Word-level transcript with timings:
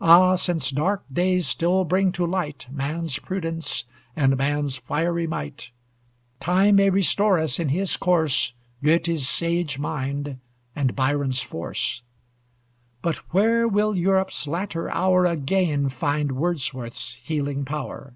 Ah! 0.00 0.34
since 0.34 0.68
dark 0.72 1.04
days 1.12 1.46
still 1.46 1.84
bring 1.84 2.10
to 2.10 2.26
light 2.26 2.66
Man's 2.72 3.20
prudence 3.20 3.84
and 4.16 4.36
man's 4.36 4.78
fiery 4.78 5.28
might, 5.28 5.70
Time 6.40 6.74
may 6.74 6.90
restore 6.90 7.38
us 7.38 7.60
in 7.60 7.68
his 7.68 7.96
course 7.96 8.52
Goethe's 8.82 9.28
sage 9.28 9.78
mind 9.78 10.40
and 10.74 10.96
Byron's 10.96 11.40
force; 11.42 12.02
But 13.00 13.18
where 13.32 13.68
will 13.68 13.94
Europe's 13.94 14.48
latter 14.48 14.90
hour 14.90 15.24
Again 15.24 15.88
find 15.88 16.32
Wordsworth's 16.32 17.14
healing 17.22 17.64
power? 17.64 18.14